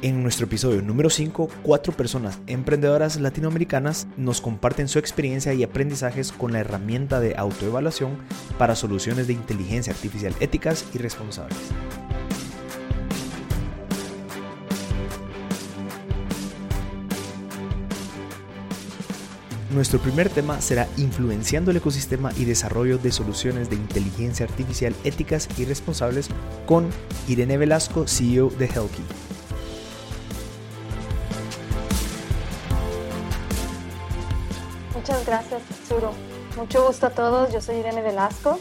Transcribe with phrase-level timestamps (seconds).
[0.00, 6.30] En nuestro episodio número 5, cuatro personas emprendedoras latinoamericanas nos comparten su experiencia y aprendizajes
[6.30, 8.16] con la herramienta de autoevaluación
[8.58, 11.58] para soluciones de inteligencia artificial éticas y responsables.
[19.74, 25.48] Nuestro primer tema será influenciando el ecosistema y desarrollo de soluciones de inteligencia artificial éticas
[25.58, 26.28] y responsables
[26.66, 26.88] con
[27.26, 29.02] Irene Velasco, CEO de Helki.
[35.28, 36.12] Gracias, Zuro.
[36.56, 37.52] Mucho gusto a todos.
[37.52, 38.58] Yo soy Irene Velasco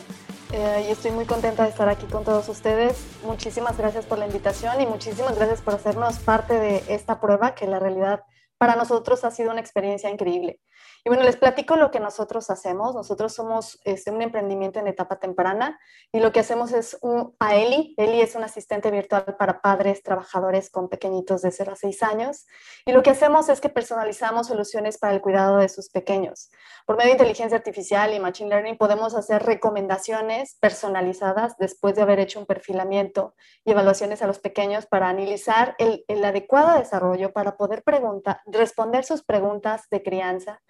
[0.52, 2.98] eh, y estoy muy contenta de estar aquí con todos ustedes.
[3.24, 7.68] Muchísimas gracias por la invitación y muchísimas gracias por hacernos parte de esta prueba que
[7.68, 8.24] la realidad
[8.58, 10.60] para nosotros ha sido una experiencia increíble.
[11.08, 12.94] Y bueno, les platico lo que nosotros hacemos.
[12.94, 15.80] Nosotros somos este, un emprendimiento en etapa temprana
[16.12, 17.96] y lo que hacemos es un, a Eli.
[17.96, 22.46] Eli es un asistente virtual para padres, trabajadores con pequeñitos de 0 a 6 años.
[22.86, 26.52] Y lo que hacemos es que personalizamos soluciones para el cuidado de sus pequeños.
[26.86, 32.20] Por medio de inteligencia artificial y machine learning podemos hacer recomendaciones personalizadas después de haber
[32.20, 33.34] hecho un perfilamiento
[33.64, 39.06] y evaluaciones a los pequeños para analizar el, el adecuado desarrollo para poder preguntar, responder
[39.06, 40.62] sus preguntas de crianza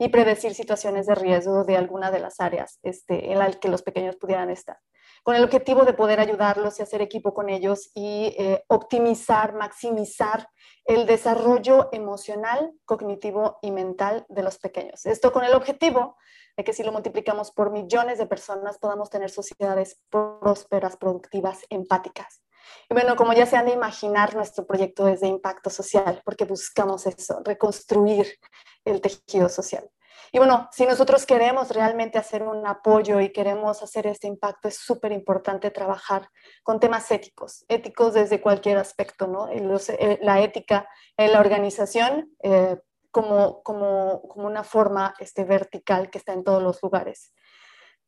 [0.00, 3.82] y predecir situaciones de riesgo de alguna de las áreas este, en las que los
[3.82, 4.78] pequeños pudieran estar,
[5.22, 10.48] con el objetivo de poder ayudarlos y hacer equipo con ellos y eh, optimizar, maximizar
[10.86, 15.04] el desarrollo emocional, cognitivo y mental de los pequeños.
[15.04, 16.16] Esto con el objetivo
[16.56, 22.40] de que si lo multiplicamos por millones de personas podamos tener sociedades prósperas, productivas, empáticas.
[22.88, 26.44] Y bueno, como ya se han de imaginar, nuestro proyecto es de impacto social, porque
[26.44, 28.38] buscamos eso, reconstruir
[28.84, 29.88] el tejido social.
[30.32, 34.76] Y bueno, si nosotros queremos realmente hacer un apoyo y queremos hacer este impacto, es
[34.76, 36.28] súper importante trabajar
[36.62, 39.48] con temas éticos, éticos desde cualquier aspecto, ¿no?
[39.48, 42.76] Eh, la ética en la organización eh,
[43.10, 47.32] como, como, como, una forma este, vertical que está en todos los lugares.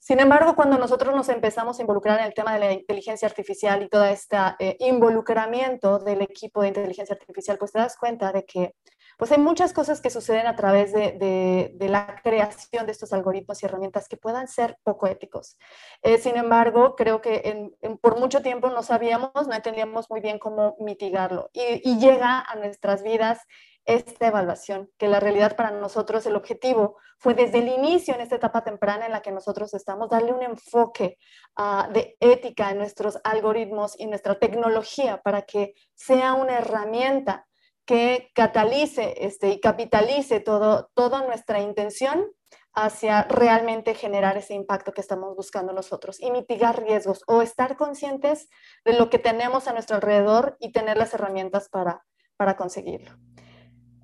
[0.04, 3.84] Sin embargo, cuando nosotros nos empezamos a involucrar en el tema de la inteligencia artificial
[3.84, 8.44] y todo este eh, involucramiento del equipo de inteligencia artificial, pues te das cuenta de
[8.44, 8.74] que
[9.16, 13.66] pues hay muchas cosas que suceden a través de, la creación de estos algoritmos y
[13.66, 15.56] herramientas que puedan ser poco éticos.
[16.02, 17.70] Eh, sin embargo, creo que
[18.00, 22.56] por mucho tiempo no sabíamos, no entendíamos muy bien cómo mitigarlo y, y llega a
[22.56, 23.38] nuestras vidas
[23.84, 28.36] esta evaluación, que la realidad para nosotros, el objetivo fue desde el inicio, en esta
[28.36, 31.18] etapa temprana en la que nosotros estamos, darle un enfoque
[31.56, 37.46] ah, de ética en nuestros algoritmos y nuestra tecnología para que sea una herramienta
[37.84, 42.30] que catalice este, y capitalice todo, toda nuestra intención
[42.74, 48.48] hacia realmente generar ese impacto que estamos buscando nosotros y mitigar riesgos o estar conscientes
[48.84, 52.04] de lo que tenemos a nuestro alrededor y tener las herramientas para,
[52.36, 53.12] para conseguirlo.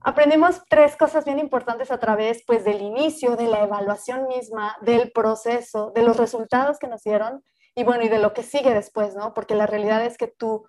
[0.09, 5.13] Aprendimos tres cosas bien importantes a través pues, del inicio, de la evaluación misma, del
[5.13, 9.15] proceso, de los resultados que nos dieron y bueno, y de lo que sigue después,
[9.15, 9.35] ¿no?
[9.35, 10.67] Porque la realidad es que tu,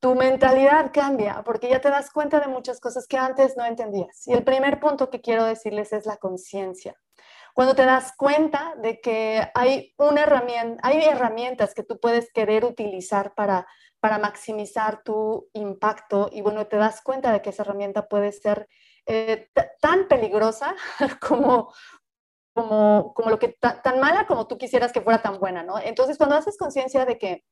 [0.00, 4.26] tu mentalidad cambia, porque ya te das cuenta de muchas cosas que antes no entendías.
[4.26, 6.96] Y el primer punto que quiero decirles es la conciencia.
[7.54, 12.64] Cuando te das cuenta de que hay una herramienta, hay herramientas que tú puedes querer
[12.64, 13.68] utilizar para
[14.00, 18.68] para maximizar tu impacto y bueno, te das cuenta de que esa herramienta puede ser
[19.06, 19.48] eh,
[19.80, 20.74] tan peligrosa
[21.20, 21.72] como,
[22.54, 25.78] como, como lo que tan mala como tú quisieras que fuera tan buena, ¿no?
[25.78, 27.44] Entonces, cuando haces conciencia de que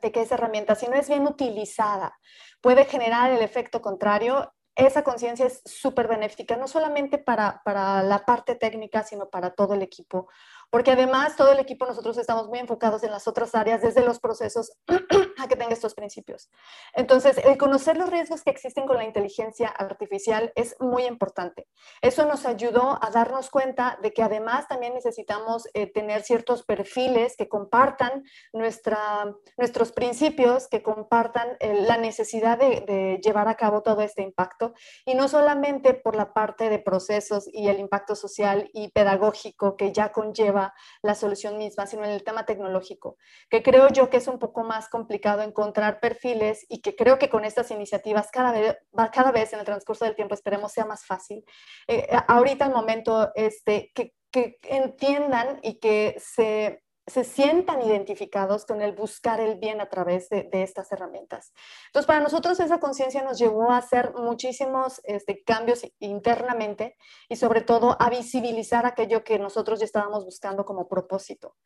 [0.00, 2.18] de que esa herramienta, si no es bien utilizada,
[2.60, 8.24] puede generar el efecto contrario, esa conciencia es súper benéfica, no solamente para, para, la
[8.24, 10.28] parte técnica, sino para todo el equipo
[10.72, 14.18] porque además todo el equipo nosotros estamos muy enfocados en las otras áreas, desde los
[14.18, 14.72] procesos
[15.42, 16.50] a que tenga estos principios.
[16.94, 21.66] Entonces, el conocer los riesgos que existen con la inteligencia artificial es muy importante.
[22.00, 27.36] Eso nos ayudó a darnos cuenta de que además también necesitamos eh, tener ciertos perfiles
[27.36, 33.82] que compartan nuestra, nuestros principios, que compartan eh, la necesidad de, de llevar a cabo
[33.82, 34.74] todo este impacto,
[35.04, 39.92] y no solamente por la parte de procesos y el impacto social y pedagógico que
[39.92, 43.16] ya conlleva la solución misma, sino en el tema tecnológico,
[43.50, 47.28] que creo yo que es un poco más complicado encontrar perfiles y que creo que
[47.28, 48.76] con estas iniciativas cada vez,
[49.12, 51.44] cada vez en el transcurso del tiempo esperemos sea más fácil.
[51.88, 58.80] Eh, ahorita el momento este, que, que entiendan y que se se sientan identificados con
[58.80, 61.52] el buscar el bien a través de, estas herramientas.
[61.86, 66.96] Entonces, para nosotros esa conciencia nos llevó a hacer muchísimos este, cambios internamente
[67.28, 71.56] y sobre todo a visibilizar aquello que nosotros ya estábamos buscando como propósito.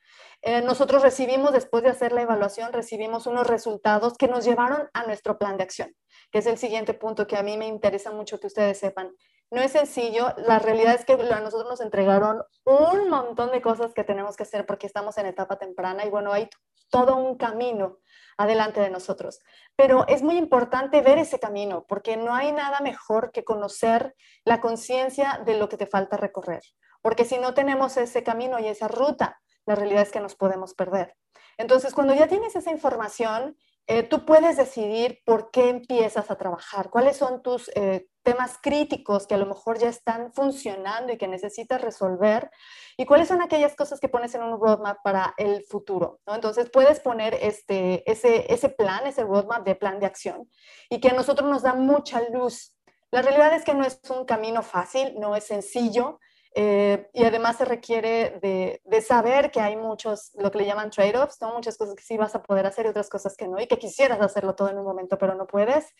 [0.40, 5.04] Eh, nosotros recibimos, después de hacer la evaluación, recibimos unos resultados que nos llevaron a
[5.04, 5.94] nuestro plan de acción,
[6.30, 9.12] que es el siguiente punto que a mí me interesa mucho que ustedes sepan.
[9.50, 13.94] No es sencillo, la realidad es que a nosotros nos entregaron un montón de cosas
[13.94, 16.48] que tenemos que hacer porque estamos en etapa temprana y bueno, hay
[16.90, 17.98] todo un camino
[18.36, 19.40] adelante de nosotros.
[19.76, 24.60] Pero es muy importante ver ese camino porque no hay nada mejor que conocer la
[24.60, 26.62] conciencia de lo que te falta recorrer.
[27.00, 30.74] Porque si no tenemos ese camino y esa ruta, la realidad es que nos podemos
[30.74, 31.16] perder.
[31.56, 33.56] Entonces, cuando ya tienes esa información,
[33.88, 39.28] eh, tú puedes decidir por qué empiezas a trabajar, cuáles son tus eh, temas críticos
[39.28, 42.50] que a lo mejor ya están funcionando y que necesitas resolver
[42.96, 46.18] y cuáles son aquellas cosas que pones en un roadmap para el futuro.
[46.26, 50.50] Entonces puedes poner este, ese, ese plan, ese roadmap de plan de acción
[50.90, 52.74] y que a nosotros nos da mucha luz.
[53.12, 56.18] La realidad es que no es un camino fácil, no es sencillo,
[56.58, 60.88] eh, y además se requiere de, de, saber que hay muchos, lo que le llaman
[60.88, 61.52] trade-offs, ¿no?
[61.52, 63.78] muchas cosas que sí vas a poder hacer y otras cosas que no, y que
[63.78, 65.92] quisieras hacerlo todo en un momento, pero no puedes.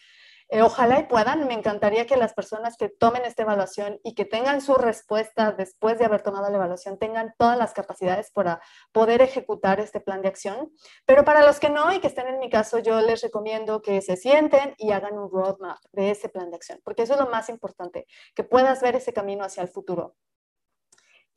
[0.48, 4.24] Eh, ojalá y puedan, me encantaría que las personas que tomen esta evaluación y que
[4.24, 8.62] tengan su respuesta después de haber tomado la evaluación tengan todas las capacidades para
[8.92, 10.72] poder ejecutar este plan de acción.
[11.04, 14.00] Pero para los que no y que estén en mi caso, yo les recomiendo que
[14.00, 17.26] se sienten y hagan un roadmap de ese plan de acción, porque eso es lo
[17.28, 20.14] más importante, que puedas ver ese camino hacia el futuro.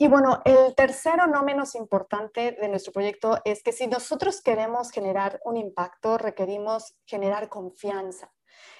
[0.01, 4.91] Y bueno, el tercero, no menos importante de nuestro proyecto, es que si nosotros queremos
[4.91, 8.31] generar un impacto, requerimos generar confianza.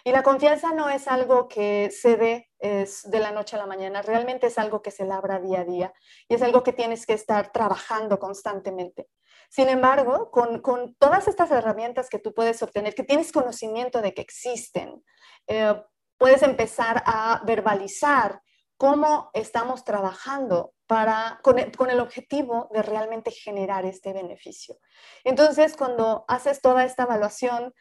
[0.05, 4.01] Y la confianza no es algo que se dé de la noche a la mañana,
[4.01, 5.93] realmente es algo que se labra día a día
[6.29, 9.09] y es algo que tienes que estar trabajando constantemente.
[9.49, 14.21] Sin embargo, con, todas estas herramientas que tú puedes obtener, que tienes conocimiento de que
[14.21, 15.03] existen,
[15.47, 15.83] eh,
[16.17, 18.41] puedes empezar a verbalizar
[18.79, 24.77] cómo estamos trabajando para, con, con, el objetivo de realmente generar este beneficio.
[25.25, 27.73] Entonces, cuando haces toda esta evaluación,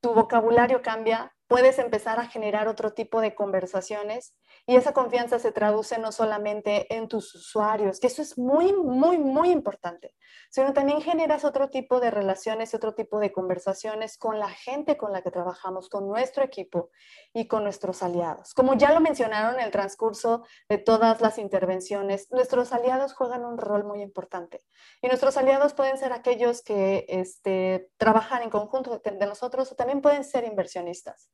[0.00, 4.34] tu vocabulario cambia, puedes empezar a generar otro tipo de conversaciones
[4.68, 9.16] y esa confianza se traduce no solamente en tus usuarios, que eso es muy, muy,
[9.16, 10.14] muy importante,
[10.50, 15.10] sino también generas otro tipo de relaciones, otro tipo de conversaciones con la gente con
[15.14, 16.90] la que trabajamos, con nuestro equipo
[17.32, 18.52] y con nuestros aliados.
[18.52, 23.56] Como ya lo mencionaron en el transcurso de todas las intervenciones, nuestros aliados juegan un
[23.56, 24.60] rol muy importante
[25.00, 30.02] y nuestros aliados pueden ser aquellos que este, trabajan en conjunto de nosotros o también
[30.02, 31.30] pueden ser inversionistas.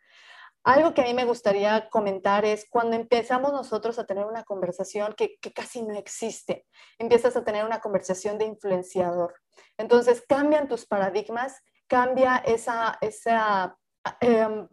[0.65, 5.13] Algo que a mí me gustaría comentar es cuando empezamos nosotros a tener una conversación
[5.15, 6.67] que, casi no existe,
[6.99, 9.35] empiezas a tener una conversación de influenciador.
[9.77, 13.77] Entonces cambian tus paradigmas, cambia esa, esa
[14.21, 14.67] em,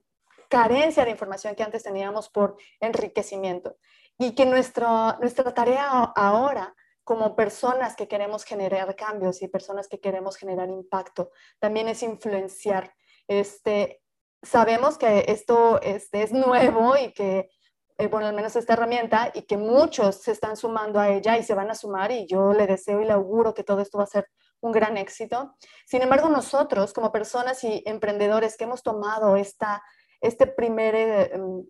[0.50, 3.76] carencia de información que antes teníamos por enriquecimiento.
[4.18, 6.74] Y que nuestra, nuestra tarea ahora
[7.04, 12.94] como personas que queremos generar cambios y personas que queremos generar impacto, también es influenciar.
[13.28, 14.01] Este,
[14.42, 17.50] sabemos que esto este, es nuevo y que,
[17.98, 21.44] eh, bueno, al menos esta herramienta y que muchos se están sumando a ella y
[21.44, 24.06] se van a sumar y yo le deseo y le auguro que todo esto va
[24.06, 24.28] a ser
[24.62, 25.56] un gran éxito.
[25.86, 29.82] Sin embargo, nosotros como personas y emprendedores que hemos tomado esta
[30.22, 31.66] este primer, eh, em,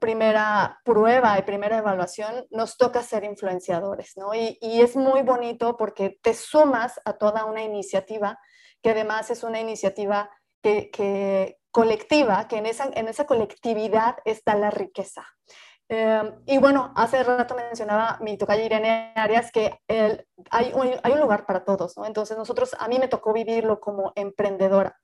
[0.00, 4.32] primera prueba y primera evaluación, nos toca ser influenciadores, ¿no?
[4.34, 8.38] Y, y es muy bonito porque te sumas a toda una iniciativa
[8.82, 10.30] que además es una iniciativa
[10.62, 15.26] que, que, colectiva, que en esa, en esa colectividad está la riqueza.
[15.88, 19.80] Em, y bueno, hace rato mencionaba mi tocaya Irene Arias que
[20.50, 22.06] hay, un, hay, un, lugar para todos, ¿no?
[22.06, 24.96] Entonces nosotros, a mí me tocó vivirlo como emprendedora.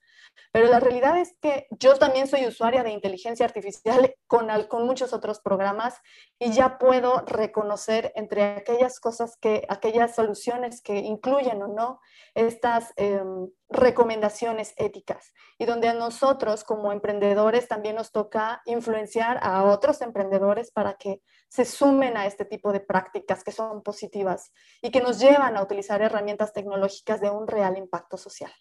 [0.53, 5.13] Pero la realidad es que yo también soy usuaria de inteligencia artificial con, con muchos
[5.13, 6.01] otros programas
[6.39, 12.01] y ya puedo reconocer entre aquellas cosas que, aquellas soluciones que incluyen o no
[12.35, 19.65] estas em, recomendaciones éticas y donde a nosotros como emprendedores también nos toca influenciar a
[19.65, 24.53] otros emprendedores para que se sumen a este tipo de prácticas que son positivas
[24.83, 28.53] y que nos llevan a utilizar herramientas tecnológicas de un real impacto social.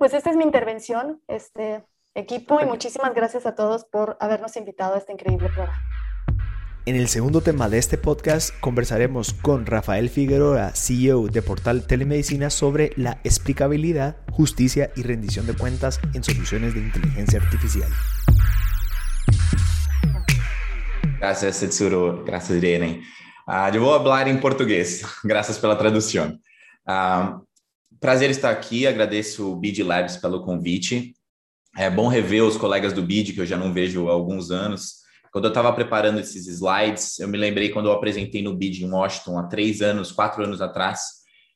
[0.00, 4.94] Pues esta es mi intervención, este equipo, y muchísimas gracias a todos por habernos invitado
[4.94, 5.78] a este increíble programa.
[6.86, 12.48] En el segundo tema de este podcast conversaremos con Rafael Figueroa, CEO de Portal Telemedicina,
[12.48, 17.90] sobre la explicabilidad, justicia y rendición de cuentas en soluciones de inteligencia artificial.
[21.18, 22.24] Gracias, Setsuro.
[22.24, 23.02] Gracias, Irene.
[23.46, 25.02] Uh, eu vou falar em português.
[25.22, 26.38] Graças pela tradução.
[26.88, 27.49] Uh,
[28.00, 28.86] prazer estar aqui.
[28.86, 31.14] Agradeço o BID Labs pelo convite.
[31.76, 35.00] É bom rever os colegas do BID, que eu já não vejo há alguns anos.
[35.30, 38.90] Quando eu estava preparando esses slides, eu me lembrei quando eu apresentei no BID em
[38.90, 41.00] Washington há três anos, quatro anos atrás.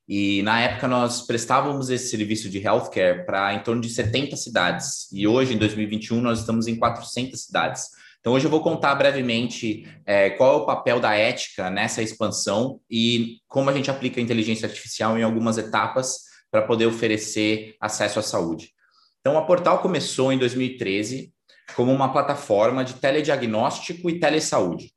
[0.07, 5.11] E na época nós prestávamos esse serviço de healthcare para em torno de 70 cidades.
[5.11, 7.89] E hoje, em 2021, nós estamos em 400 cidades.
[8.21, 12.81] Então, hoje eu vou contar brevemente é, qual é o papel da ética nessa expansão
[12.89, 18.21] e como a gente aplica a inteligência artificial em algumas etapas para poder oferecer acesso
[18.21, 18.71] à saúde.
[19.19, 21.33] Então, a Portal começou em 2013
[21.75, 24.93] como uma plataforma de telediagnóstico e telesaúde.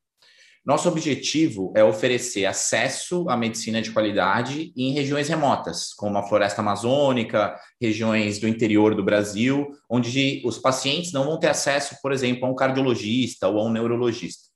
[0.64, 6.60] Nosso objetivo é oferecer acesso à medicina de qualidade em regiões remotas, como a floresta
[6.60, 12.46] amazônica, regiões do interior do Brasil, onde os pacientes não vão ter acesso, por exemplo,
[12.46, 14.47] a um cardiologista ou a um neurologista.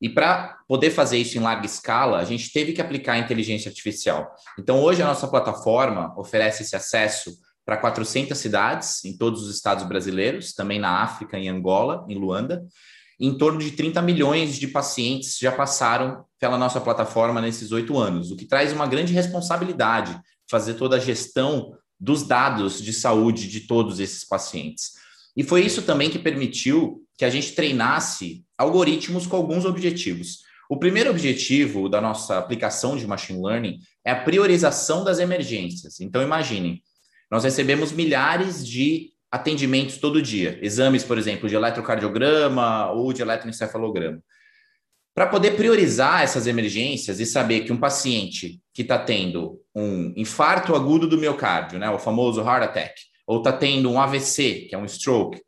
[0.00, 4.32] E para poder fazer isso em larga escala, a gente teve que aplicar inteligência artificial.
[4.58, 9.84] Então, hoje, a nossa plataforma oferece esse acesso para 400 cidades em todos os estados
[9.84, 12.64] brasileiros, também na África, em Angola, em Luanda,
[13.20, 18.30] em torno de 30 milhões de pacientes já passaram pela nossa plataforma nesses oito anos,
[18.30, 23.60] o que traz uma grande responsabilidade fazer toda a gestão dos dados de saúde de
[23.60, 24.92] todos esses pacientes.
[25.36, 30.38] E foi isso também que permitiu que a gente treinasse algoritmos com alguns objetivos.
[30.70, 35.98] O primeiro objetivo da nossa aplicação de machine learning é a priorização das emergências.
[36.00, 36.80] Então, imaginem,
[37.28, 44.22] nós recebemos milhares de atendimentos todo dia, exames, por exemplo, de eletrocardiograma ou de eletroencefalograma.
[45.14, 50.74] Para poder priorizar essas emergências e saber que um paciente que está tendo um infarto
[50.74, 52.94] agudo do miocárdio, né, o famoso heart attack,
[53.26, 55.40] ou está tendo um AVC, que é um stroke,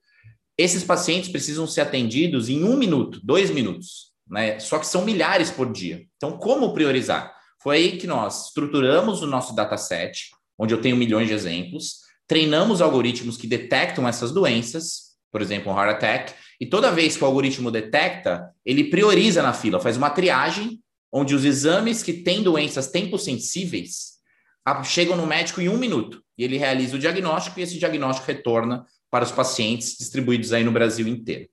[0.61, 4.59] esses pacientes precisam ser atendidos em um minuto, dois minutos, né?
[4.59, 6.05] Só que são milhares por dia.
[6.17, 7.35] Então, como priorizar?
[7.63, 12.81] Foi aí que nós estruturamos o nosso dataset, onde eu tenho milhões de exemplos, treinamos
[12.81, 17.27] algoritmos que detectam essas doenças, por exemplo, um heart attack, e toda vez que o
[17.27, 20.81] algoritmo detecta, ele prioriza na fila, faz uma triagem,
[21.13, 24.21] onde os exames que têm doenças tempo-sensíveis
[24.85, 28.85] chegam no médico em um minuto, e ele realiza o diagnóstico, e esse diagnóstico retorna
[29.11, 31.49] para os pacientes distribuídos aí no Brasil inteiro.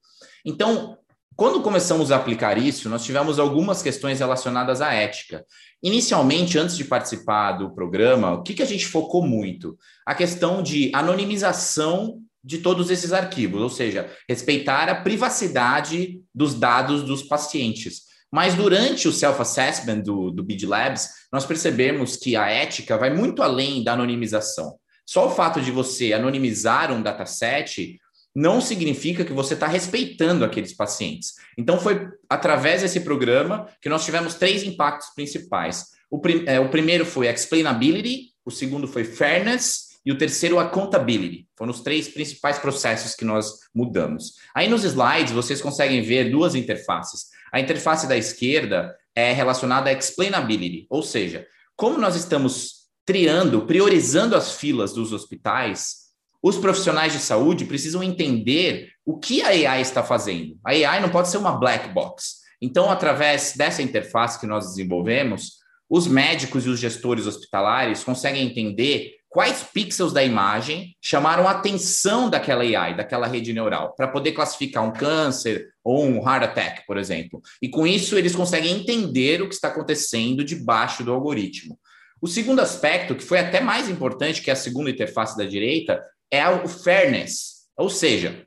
[0.45, 0.97] Então,
[1.35, 5.45] quando começamos a aplicar isso, nós tivemos algumas questões relacionadas à ética.
[5.83, 9.77] Inicialmente, antes de participar do programa, o que, que a gente focou muito?
[10.05, 17.03] A questão de anonimização de todos esses arquivos, ou seja, respeitar a privacidade dos dados
[17.03, 18.03] dos pacientes.
[18.31, 23.43] Mas durante o self-assessment do, do BID Labs, nós percebemos que a ética vai muito
[23.43, 24.77] além da anonimização.
[25.07, 27.97] Só o fato de você anonimizar um dataset
[28.35, 31.33] não significa que você está respeitando aqueles pacientes.
[31.57, 35.85] Então, foi através desse programa que nós tivemos três impactos principais.
[36.11, 41.47] O, prim é, o primeiro foi explainability, o segundo foi fairness e o terceiro accountability.
[41.55, 44.33] Foram os três principais processos que nós mudamos.
[44.53, 47.27] Aí nos slides vocês conseguem ver duas interfaces.
[47.51, 52.76] A interface da esquerda é relacionada à explainability, ou seja, como nós estamos
[53.07, 56.07] triando, priorizando as filas dos hospitais,
[56.43, 60.59] os profissionais de saúde precisam entender o que a AI está fazendo.
[60.63, 62.41] A AI não pode ser uma black box.
[62.61, 65.53] Então, através dessa interface que nós desenvolvemos,
[65.89, 72.29] os médicos e os gestores hospitalares conseguem entender quais pixels da imagem chamaram a atenção
[72.29, 76.97] daquela AI, daquela rede neural, para poder classificar um câncer ou um heart attack, por
[76.97, 77.41] exemplo.
[77.61, 81.79] E com isso, eles conseguem entender o que está acontecendo debaixo do algoritmo.
[82.21, 86.47] O segundo aspecto, que foi até mais importante que a segunda interface da direita, é
[86.49, 88.45] o fairness, ou seja,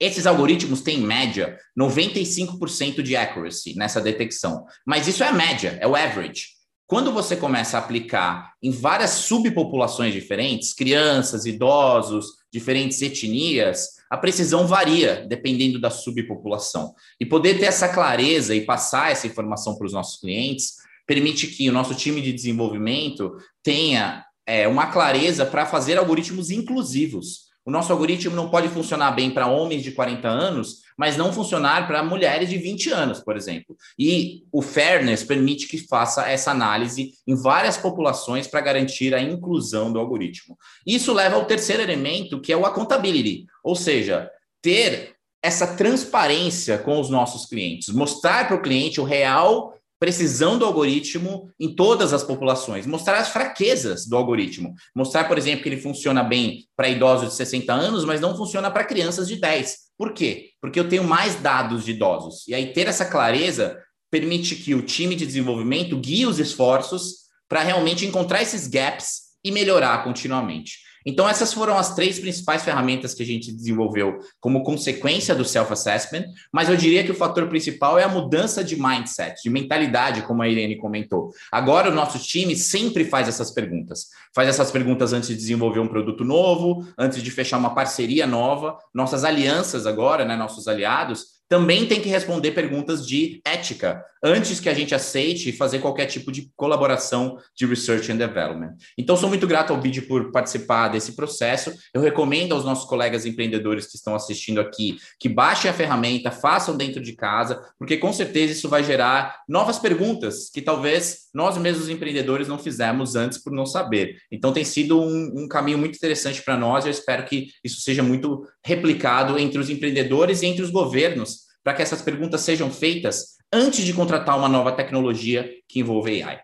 [0.00, 4.64] esses algoritmos têm, em média, 95% de accuracy nessa detecção.
[4.86, 6.58] Mas isso é a média, é o average.
[6.86, 14.66] Quando você começa a aplicar em várias subpopulações diferentes, crianças, idosos, diferentes etnias, a precisão
[14.66, 16.94] varia dependendo da subpopulação.
[17.20, 20.76] E poder ter essa clareza e passar essa informação para os nossos clientes
[21.08, 27.48] permite que o nosso time de desenvolvimento tenha é, uma clareza para fazer algoritmos inclusivos.
[27.64, 31.86] O nosso algoritmo não pode funcionar bem para homens de 40 anos, mas não funcionar
[31.86, 33.74] para mulheres de 20 anos, por exemplo.
[33.98, 39.90] E o fairness permite que faça essa análise em várias populações para garantir a inclusão
[39.90, 40.58] do algoritmo.
[40.86, 47.00] Isso leva ao terceiro elemento, que é o accountability, ou seja, ter essa transparência com
[47.00, 52.22] os nossos clientes, mostrar para o cliente o real precisão do algoritmo em todas as
[52.22, 57.30] populações, mostrar as fraquezas do algoritmo, mostrar, por exemplo, que ele funciona bem para idosos
[57.30, 59.76] de 60 anos, mas não funciona para crianças de 10.
[59.96, 60.50] Por quê?
[60.60, 62.46] Porque eu tenho mais dados de idosos.
[62.46, 63.76] E aí ter essa clareza
[64.10, 69.50] permite que o time de desenvolvimento guie os esforços para realmente encontrar esses gaps e
[69.50, 70.87] melhorar continuamente.
[71.04, 76.24] Então, essas foram as três principais ferramentas que a gente desenvolveu como consequência do self-assessment,
[76.52, 80.42] mas eu diria que o fator principal é a mudança de mindset, de mentalidade, como
[80.42, 81.30] a Irene comentou.
[81.52, 84.08] Agora, o nosso time sempre faz essas perguntas.
[84.34, 88.76] Faz essas perguntas antes de desenvolver um produto novo, antes de fechar uma parceria nova.
[88.94, 94.68] Nossas alianças agora, né, nossos aliados, também tem que responder perguntas de ética antes que
[94.68, 98.74] a gente aceite fazer qualquer tipo de colaboração de research and development.
[98.96, 101.72] Então, sou muito grato ao BID por participar desse processo.
[101.94, 106.76] Eu recomendo aos nossos colegas empreendedores que estão assistindo aqui que baixem a ferramenta, façam
[106.76, 111.88] dentro de casa, porque com certeza isso vai gerar novas perguntas que talvez nós mesmos
[111.88, 114.16] empreendedores não fizemos antes por não saber.
[114.30, 116.84] Então, tem sido um, um caminho muito interessante para nós.
[116.84, 121.74] Eu espero que isso seja muito replicado entre os empreendedores e entre os governos para
[121.74, 126.40] que essas perguntas sejam feitas antes de contratar uma nova tecnologia que envolve AI.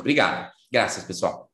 [0.00, 0.50] Obrigado.
[0.70, 1.46] Gracias, pessoal.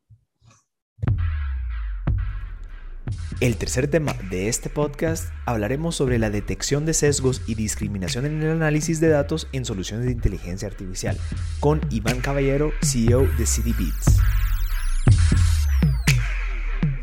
[3.41, 8.43] El tercer tema de este podcast hablaremos sobre la detección de sesgos y discriminación en
[8.43, 11.19] el análisis de datos en soluciones de inteligencia artificial,
[11.61, 14.21] con Iván Caballero, CEO de CDBeats.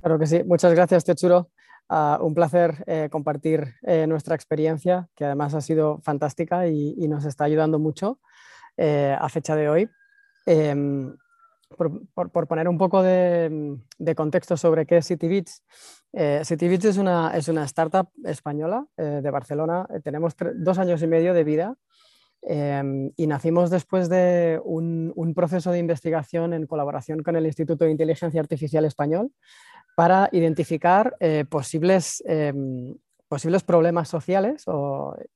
[0.02, 0.44] Claro que sí.
[0.44, 1.50] Muchas gracias, Techuro.
[1.90, 7.26] Ah, un placer eh, compartir eh, nuestra experiencia, que además ha sido fantástica y, nos
[7.26, 8.20] está ayudando mucho
[8.78, 9.90] eh, a fecha de hoy.
[10.46, 11.16] Em,
[11.76, 13.80] por, poner un poco de,
[14.16, 15.64] contexto sobre qué es CityBits,
[16.44, 19.88] CityBits es una, es una startup española de Barcelona.
[20.04, 21.76] Tenemos dos años y medio de vida
[22.44, 27.86] em, y nacimos después de un, un, proceso de investigación en colaboración con el Instituto
[27.86, 29.32] de Inteligencia Artificial Español
[29.96, 32.96] para identificar eh, posibles, em,
[33.28, 34.66] posibles problemas sociales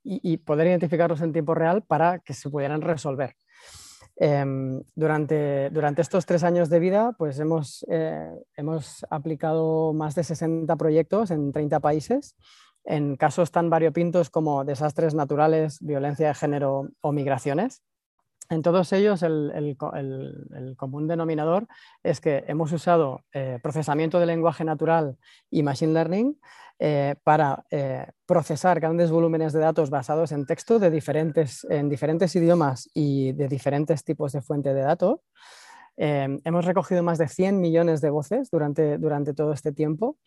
[0.04, 3.36] y, poder identificarlos en tiempo real para que se pudieran resolver.
[4.20, 10.24] Em, durante, durante, estos tres años de vida, pues hemos, eh, hemos aplicado más de
[10.24, 12.36] 60 proyectos en 30 países,
[12.84, 17.84] en casos tan variopintos como desastres naturales, violencia de género o migraciones.
[18.50, 19.76] En todos ellos, el,
[20.78, 21.68] común denominador
[22.02, 25.18] es que hemos usado eh, procesamiento de lenguaje natural
[25.50, 26.40] y machine learning
[26.80, 32.36] eh, para eh, procesar grandes volúmenes de datos basados en texto de diferentes, en diferentes
[32.36, 35.20] idiomas y de diferentes tipos de fuente de datos.
[35.98, 40.18] hemos recogido más de 100 millones de voces durante, durante todo este tiempo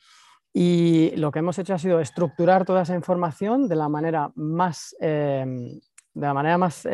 [0.52, 4.96] y lo que hemos hecho ha sido estructurar toda esa información de la manera más,
[4.98, 5.80] de
[6.14, 6.84] la manera más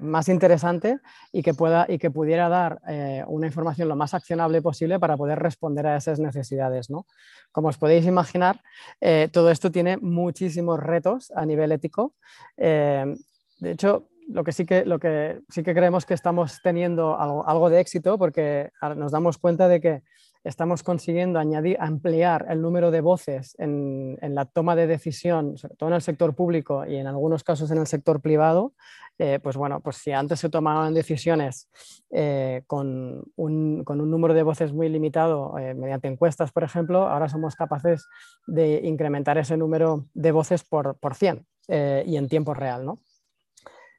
[0.00, 0.98] más interesante
[1.32, 5.16] y que, pueda, y que pudiera dar eh, una información lo más accionable posible para
[5.16, 6.90] poder responder a esas necesidades.
[6.90, 7.06] ¿no?
[7.52, 8.60] Como os podéis imaginar,
[9.00, 12.14] eh, todo esto tiene muchísimos retos a nivel ético.
[12.56, 13.16] Eh,
[13.60, 17.48] de hecho, lo que, sí que, lo que sí que creemos que estamos teniendo algo,
[17.48, 20.02] algo de éxito porque nos damos cuenta de que
[20.46, 25.88] estamos consiguiendo añadir, ampliar el número de voces en, la toma de decisión, sobre todo
[25.88, 28.72] en el sector público y en algunos casos en el sector privado,
[29.18, 31.68] eh, pues bueno, pues si antes se tomaban decisiones
[32.10, 37.56] eh, con, un, número de voces muy limitado eh, mediante encuestas, por ejemplo, ahora somos
[37.56, 38.06] capaces
[38.46, 42.86] de incrementar ese número de voces por, por 100 y en tiempo real,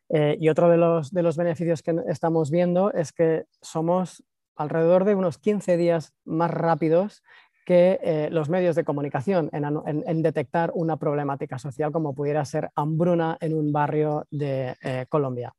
[0.10, 4.24] y otro de los, de los beneficios que estamos viendo es que somos
[4.58, 7.24] alrededor de unos 15 días más rápidos
[7.66, 13.38] que eh, los medios de comunicación en, detectar una problemática social como pudiera ser hambruna
[13.42, 15.54] en un barrio de eh, Colombia.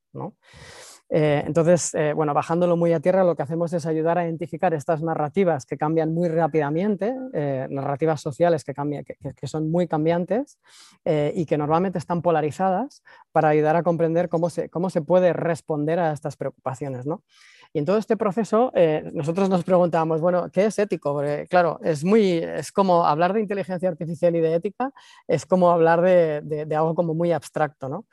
[1.11, 5.03] Eh, entonces, bueno, bajándolo muy a tierra, lo que hacemos es ayudar a identificar estas
[5.03, 7.15] narrativas que cambian muy rápidamente,
[7.71, 10.59] narrativas sociales que, cambian, que, son muy cambiantes
[11.05, 15.99] y que normalmente están polarizadas para ayudar a comprender cómo se, cómo se puede responder
[15.99, 17.07] a estas preocupaciones.
[17.07, 17.23] ¿no?
[17.73, 21.13] Y en todo este proceso eh, nosotros nos preguntábamos, bueno, ¿qué es ético?
[21.13, 24.91] Porque claro, es, muy, es como hablar de inteligencia artificial y de ética,
[25.27, 28.07] es como hablar de, de, algo como muy abstracto, ¿no?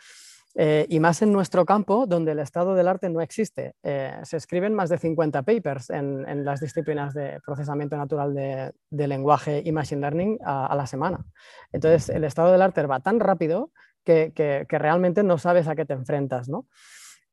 [0.58, 3.74] Eh, y más en nuestro campo, donde el estado del arte no existe.
[3.84, 8.72] Eh, se escriben más de 50 papers en, en las disciplinas de procesamiento natural de,
[8.90, 11.26] de lenguaje y machine learning a, a, la semana.
[11.74, 13.72] Entonces, el estado del arte va tan rápido
[14.06, 16.48] que, que, que realmente no sabes a qué te enfrentas.
[16.48, 16.68] ¿no?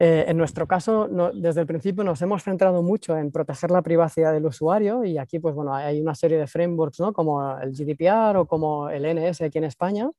[0.01, 4.33] Eh, en nuestro caso, desde el principio nos hemos centrado mucho en proteger la privacidad
[4.33, 7.13] del usuario y aquí pues, bueno, hay una serie de frameworks ¿no?
[7.13, 10.11] como el GDPR o como el NS aquí en España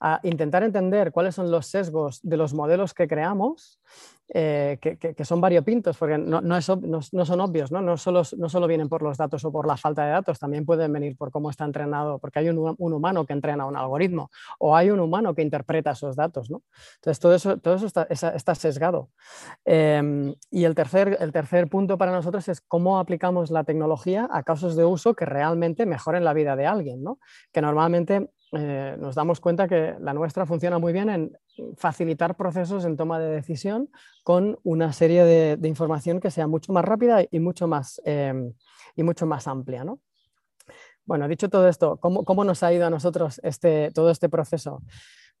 [0.00, 3.80] a intentar entender cuáles son los sesgos de los modelos que creamos,
[4.32, 7.96] eh, que, son variopintos, porque no, no, son obvios, ¿no?
[7.96, 10.92] Solo, no solo vienen por los datos o por la falta de datos, también pueden
[10.92, 14.90] venir por cómo está entrenado, porque hay un, humano que entrena un algoritmo o hay
[14.90, 16.48] un humano que interpreta esos datos.
[16.48, 19.10] Entonces, todo eso, todo eso está, sesgado.
[19.64, 24.44] Em, y el tercer, el tercer punto para nosotros es cómo aplicamos la tecnología a
[24.44, 27.02] casos de uso que realmente mejoren la vida de alguien,
[27.52, 31.38] que normalmente eh, nos damos cuenta que la nuestra funciona muy bien en
[31.76, 33.90] facilitar procesos en toma de decisión
[34.24, 38.52] con una serie de, información que sea mucho más rápida y mucho más, em,
[38.96, 39.84] y mucho más amplia.
[39.84, 40.00] ¿no?
[41.04, 44.82] Bueno, dicho todo esto, ¿cómo, nos ha ido a nosotros este, todo este proceso?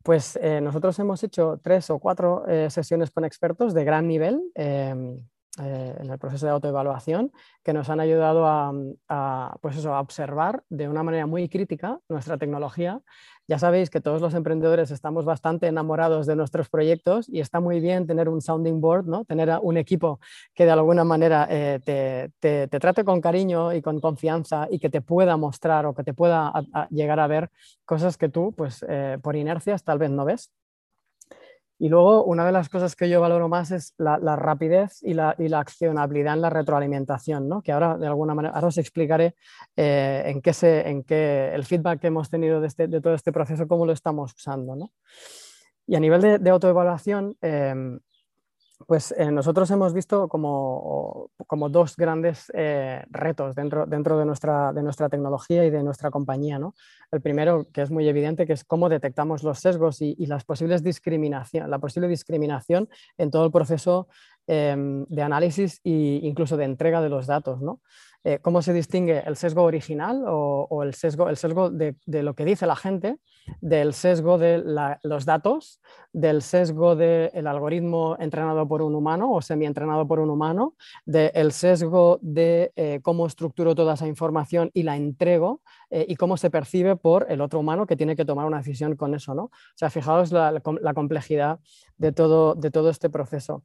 [0.02, 4.40] Pues eh, nosotros hemos hecho tres o cuatro eh, sesiones con expertos de gran nivel
[4.54, 5.20] em,
[5.58, 7.32] eh, en el proceso de autoevaluación
[7.64, 12.38] que nos han ayudado a, pues eso, a observar de una manera muy crítica nuestra
[12.38, 13.00] tecnología.
[13.48, 17.80] Ya sabéis que todos los emprendedores estamos bastante enamorados de nuestros proyectos y está muy
[17.80, 19.24] bien tener un sounding board, ¿no?
[19.24, 20.20] tener un equipo
[20.54, 24.88] que de alguna manera eh, te, te, trate con cariño y con confianza y que
[24.88, 26.52] te pueda mostrar o que te pueda
[26.90, 27.50] llegar a ver
[27.84, 30.52] cosas que tú, pues eh, por inercias, tal vez no ves.
[31.82, 35.34] Y luego, una de las cosas que yo valoro más es la, rapidez y la,
[35.58, 37.62] accionabilidad en la retroalimentación, ¿no?
[37.62, 39.34] que ahora de alguna manera, ahora os explicaré
[39.76, 43.14] eh, en, qué se, en qué el feedback que hemos tenido de, este, de, todo
[43.14, 44.76] este proceso, cómo lo estamos usando.
[44.76, 44.92] ¿no?
[45.86, 47.74] Y a nivel de, autoevaluación, eh,
[48.86, 54.72] pues eh, nosotros hemos visto como, como dos grandes eh, retos dentro, dentro de, nuestra,
[54.72, 56.58] de, nuestra, tecnología y de nuestra compañía.
[56.58, 56.74] ¿no?
[57.10, 60.82] El primero, que es muy evidente, que es cómo detectamos los sesgos y, las posibles
[60.82, 62.88] discriminación, la posible discriminación
[63.18, 64.08] en todo el proceso
[64.46, 67.60] em, de análisis e incluso de entrega de los datos.
[67.60, 67.80] ¿no?
[68.22, 72.44] Eh, cómo se distingue el sesgo original o, el sesgo, el sesgo de, lo que
[72.44, 73.16] dice la gente,
[73.62, 74.62] del sesgo de
[75.02, 75.80] los datos,
[76.12, 80.74] del sesgo del algoritmo entrenado por un humano o semi-entrenado por un humano,
[81.06, 86.36] del sesgo de eh, cómo estructuro toda esa información y la entrego eh, y cómo
[86.36, 89.34] se percibe por el otro humano que tiene que tomar una decisión con eso.
[89.34, 89.44] ¿no?
[89.44, 90.60] O sea, fijaos la,
[90.94, 91.58] complejidad
[91.96, 93.64] de todo, de todo este proceso.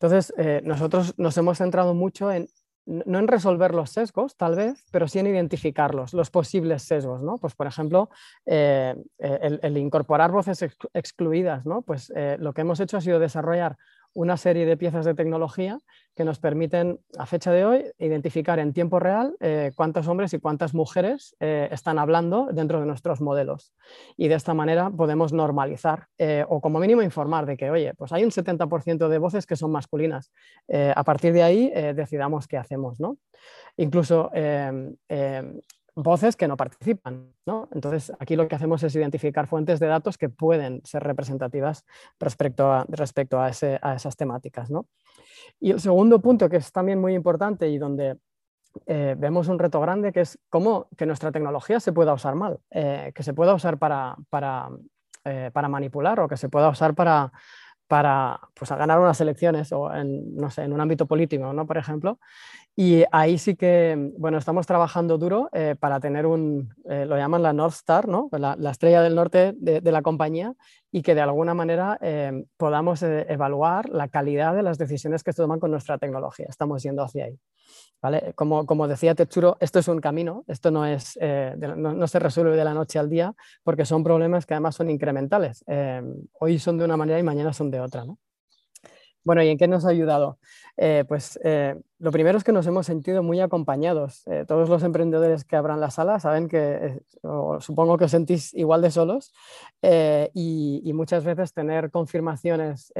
[0.00, 0.32] Entonces,
[0.62, 2.46] nosotros nos hemos centrado mucho en
[2.88, 7.36] no en resolver los sesgos, tal vez, pero sí en identificarlos, los posibles sesgos, ¿no?
[7.36, 8.08] Pues, por ejemplo,
[8.46, 11.82] eh, eh, el, incorporar voces excluidas, ¿no?
[11.82, 13.76] Pues eh, lo que hemos hecho ha sido desarrollar
[14.14, 15.78] una serie de piezas de tecnología
[16.14, 20.40] que nos permiten, a fecha de hoy, identificar en tiempo real eh, cuántos hombres y
[20.40, 23.72] cuántas mujeres eh, están hablando dentro de nuestros modelos.
[24.16, 28.12] Y de esta manera podemos normalizar eh, o como mínimo informar de que, oye, pues
[28.12, 30.32] hay un 70% de voces que son masculinas.
[30.68, 32.98] a partir de ahí decidamos qué hacemos.
[33.00, 33.18] ¿no?
[33.76, 34.30] Incluso
[36.02, 37.32] voces que no participan.
[37.46, 37.68] ¿no?
[37.72, 41.84] Entonces, aquí lo que hacemos es identificar fuentes de datos que pueden ser representativas
[42.18, 44.70] respecto a, respecto a, esas temáticas.
[44.70, 44.86] ¿no?
[45.60, 48.16] Y el segundo punto, que es también muy importante y donde
[48.86, 52.60] eh, vemos un reto grande, que es cómo que nuestra tecnología se pueda usar mal,
[52.70, 54.68] eh, que se pueda usar para, para,
[55.24, 57.32] eh, para manipular o que se pueda usar para,
[57.88, 61.66] para pues, ganar unas elecciones o en, no sé, en un ámbito político, ¿no?
[61.66, 62.18] por ejemplo.
[62.76, 67.42] Y ahí sí que, bueno, estamos trabajando duro eh, para tener un, eh, lo llaman
[67.42, 68.28] la North Star, ¿no?
[68.30, 70.54] la, estrella del norte de, la compañía
[70.90, 75.42] y que de alguna manera eh, podamos evaluar la calidad de las decisiones que se
[75.42, 76.46] toman con nuestra tecnología.
[76.48, 77.38] Estamos yendo hacia ahí.
[78.00, 78.32] ¿vale?
[78.34, 82.56] Como, como decía Tetsuro, esto es un camino, esto no, es, no, no, se resuelve
[82.56, 85.64] de la noche al día porque son problemas que además son incrementales.
[86.40, 88.04] hoy son de una manera y mañana son de otra.
[88.04, 88.18] ¿no?
[89.24, 90.38] Bueno, ¿y en qué nos ha ayudado?
[90.76, 94.26] Eh, pues eh, lo primero es que nos hemos sentido muy acompañados.
[94.26, 97.00] Eh, todos los emprendedores que abran la sala saben que,
[97.60, 99.32] supongo que os sentís igual de solos
[99.82, 102.92] y, y, muchas veces tener confirmaciones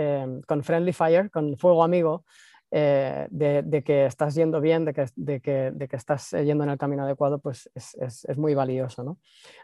[0.47, 2.25] con Friendly Fire, con fuego amigo,
[2.71, 6.71] eh, de, que estás yendo bien, de que, de que, de que, estás yendo en
[6.71, 9.03] el camino adecuado, pues es, es, muy valioso.
[9.03, 9.19] ¿no?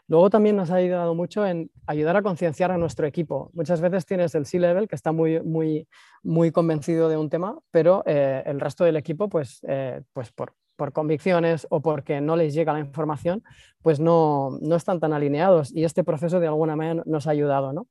[0.07, 3.51] Luego también nos ha ayudado mucho en ayudar a concienciar a nuestro equipo.
[3.53, 5.87] Muchas veces tienes el C-Level que está muy, muy,
[6.23, 10.53] muy convencido de un tema, pero eh, el resto del equipo, pues, eh, pues por,
[10.75, 13.43] por convicciones o porque no les llega la información,
[13.81, 17.71] pues no, no, están tan alineados y este proceso de alguna manera nos ha ayudado.
[17.71, 17.87] ¿no?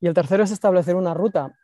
[0.00, 1.54] Y el tercero es establecer una ruta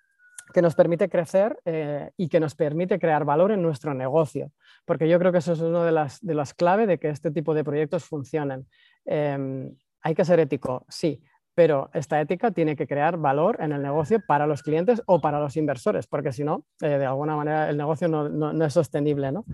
[0.52, 4.52] que nos permite crecer eh, y que nos permite crear valor en nuestro negocio,
[4.84, 7.30] porque yo creo que eso es una de las, de las claves de que este
[7.30, 8.66] tipo de proyectos funcionen.
[9.04, 11.22] Em, hay que ser ético, sí,
[11.54, 15.40] pero esta ética tiene que crear valor en el negocio para los clientes o para
[15.40, 19.32] los inversores, porque si no, eh, de alguna manera el negocio no, no, es sostenible.
[19.32, 19.44] ¿no?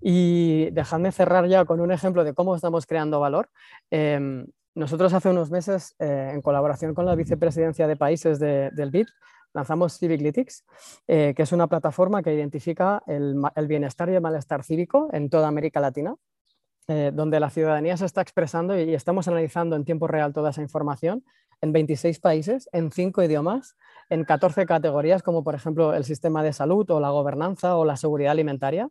[0.00, 3.50] Y dejadme cerrar ya con un ejemplo de cómo estamos creando valor.
[3.90, 9.08] Em, Nosotros hace unos meses, eh, en colaboración con la Vicepresidencia de Países del BID,
[9.58, 10.64] lanzamos Civiclytics,
[11.06, 13.34] eh, que es una plataforma que identifica el,
[13.66, 16.14] bienestar y el malestar cívico en toda América Latina,
[16.86, 20.62] eh, donde la ciudadanía se está expresando y, estamos analizando en tiempo real toda esa
[20.62, 21.24] información
[21.60, 23.76] en 26 países, en 5 idiomas,
[24.10, 27.96] en 14 categorías, como por ejemplo el sistema de salud o la gobernanza o la
[27.96, 28.88] seguridad alimentaria.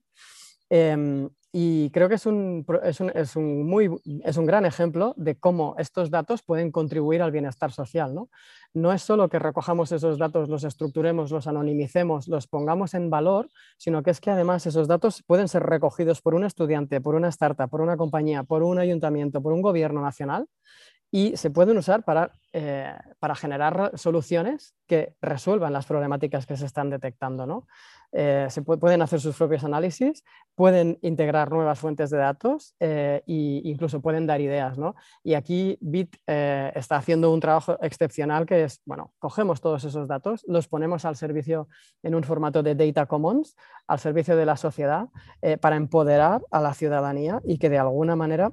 [0.70, 3.90] Em, y creo que es un, es, un, es, un muy,
[4.24, 8.14] es un, gran ejemplo de cómo estos datos pueden contribuir al bienestar social.
[8.14, 8.30] ¿no?
[8.74, 13.50] no es solo que recojamos esos datos, los estructuremos, los anonimicemos, los pongamos en valor,
[13.78, 17.30] sino que es que además esos datos pueden ser recogidos por un estudiante, por una
[17.30, 20.48] startup, por una compañía, por un ayuntamiento, por un gobierno nacional
[21.12, 26.66] y se pueden usar para, eh, para generar soluciones que resuelvan las problemáticas que se
[26.66, 27.46] están detectando.
[27.46, 27.68] ¿no?
[28.12, 34.02] Eh, se pueden hacer sus propios análisis, pueden integrar nuevas fuentes de datos e incluso
[34.02, 34.78] pueden dar ideas.
[34.78, 34.96] ¿no?
[35.24, 40.44] Y aquí Bit está haciendo un trabajo excepcional que es, bueno, cogemos todos esos datos,
[40.48, 41.70] los ponemos al servicio
[42.04, 43.56] en un formato de Data Commons,
[43.88, 45.08] al servicio de la sociedad,
[45.62, 48.52] para empoderar a la ciudadanía y que de alguna manera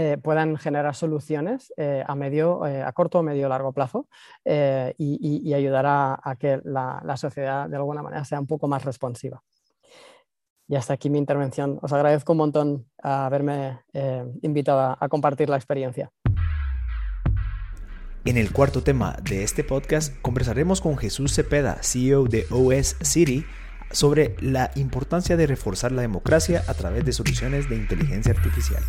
[0.00, 4.08] eh, puedan generar soluciones eh, a, medio, eh, a corto o medio largo plazo
[4.46, 9.42] y, ayudar a, que la, sociedad de alguna manera sea un poco más responsiva.
[10.68, 11.78] Y hasta aquí mi intervención.
[11.82, 13.80] Os agradezco un montón haberme
[14.40, 16.10] invitado a, compartir la experiencia.
[18.24, 23.44] En el cuarto tema de este podcast conversaremos con Jesús Cepeda, CEO de OS City,
[23.90, 28.82] sobre la importancia de reforzar la democracia a través de soluciones de inteligencia artificial.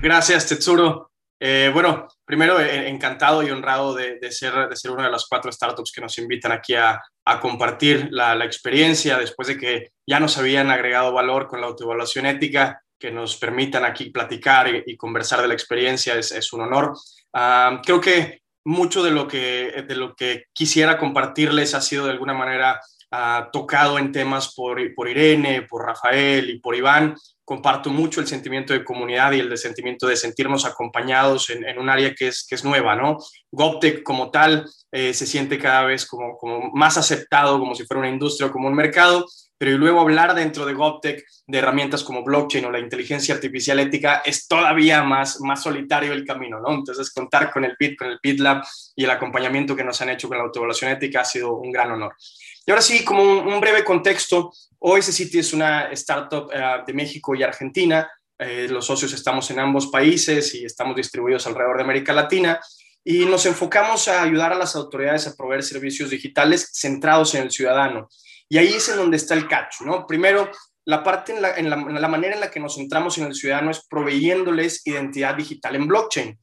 [0.00, 1.10] Gracias, Tetsuro.
[1.38, 5.52] Eh, bueno, primero, eh, encantado y honrado de, ser, de ser una de las cuatro
[5.52, 7.02] startups que nos invitan aquí a,
[7.40, 12.80] compartir la, experiencia después de que ya nos habían agregado valor con la autoevaluación ética,
[12.98, 16.96] que nos permitan aquí platicar y, conversar de la experiencia es, un honor.
[17.32, 22.12] Ah, creo que mucho de lo que, de lo que quisiera compartirles ha sido de
[22.12, 27.16] alguna manera ah, tocado en temas por, por Irene, por Rafael y por Iván,
[27.46, 31.88] comparto mucho el sentimiento de comunidad y el de sentimiento de sentirnos acompañados en, un
[31.88, 33.18] área que es, que es nueva, ¿no?
[33.52, 38.00] GovTech como tal eh, se siente cada vez como, como más aceptado, como si fuera
[38.00, 39.24] una industria o como un mercado,
[39.56, 44.22] pero luego hablar dentro de GovTech de herramientas como blockchain o la inteligencia artificial ética
[44.24, 46.74] es todavía más, más solitario el camino, ¿no?
[46.74, 48.64] Entonces, contar con el BIT, con el BitLab
[48.96, 51.92] y el acompañamiento que nos han hecho con la autoevaluación ética ha sido un gran
[51.92, 52.16] honor.
[52.66, 54.52] Y ahora sí, como un, breve contexto,
[55.00, 58.10] City es una startup eh, de México y Argentina.
[58.36, 62.60] Eh, los socios estamos en ambos países y estamos distribuidos alrededor de América Latina
[63.04, 67.52] y nos enfocamos a ayudar a las autoridades a proveer servicios digitales centrados en el
[67.52, 68.08] ciudadano.
[68.48, 70.04] Y ahí es en donde está el catch, ¿no?
[70.04, 70.50] Primero,
[70.84, 73.70] la parte en la, en la manera en la que nos centramos en el ciudadano
[73.70, 76.38] es proveyéndoles identidad digital en blockchain.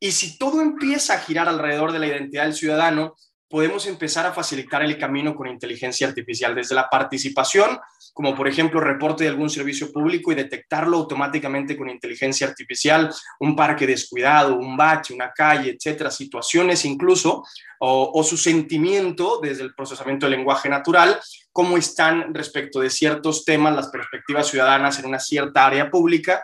[0.00, 3.14] Y si todo empieza a girar alrededor de la identidad del ciudadano,
[3.48, 7.78] podemos empezar a facilitar el camino con inteligencia artificial, desde la participación,
[8.12, 13.54] como por ejemplo reporte de algún servicio público y detectarlo automáticamente con inteligencia artificial, un
[13.54, 17.44] parque descuidado, un bache, una calle, etcétera, situaciones incluso,
[17.78, 21.20] o, su sentimiento desde el procesamiento del lenguaje natural,
[21.52, 26.42] cómo están respecto de ciertos temas las perspectivas ciudadanas en una cierta área pública